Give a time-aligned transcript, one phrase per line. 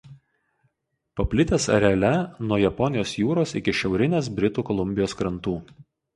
[1.19, 2.11] Paplitęs areale
[2.47, 5.57] nuo Japonijos jūros iki šiaurinės Britų Kolumbijos krantų.